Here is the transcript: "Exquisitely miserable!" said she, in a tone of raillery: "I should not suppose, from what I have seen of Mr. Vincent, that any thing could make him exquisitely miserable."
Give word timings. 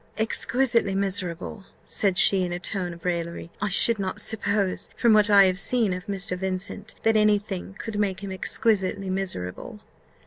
"Exquisitely 0.17 0.95
miserable!" 0.95 1.65
said 1.85 2.17
she, 2.17 2.41
in 2.43 2.51
a 2.51 2.57
tone 2.57 2.91
of 2.91 3.05
raillery: 3.05 3.51
"I 3.61 3.69
should 3.69 3.99
not 3.99 4.19
suppose, 4.19 4.89
from 4.97 5.13
what 5.13 5.29
I 5.29 5.43
have 5.45 5.59
seen 5.59 5.93
of 5.93 6.07
Mr. 6.07 6.35
Vincent, 6.35 6.95
that 7.03 7.15
any 7.15 7.37
thing 7.37 7.75
could 7.77 7.99
make 7.99 8.21
him 8.23 8.31
exquisitely 8.31 9.11
miserable." 9.11 9.81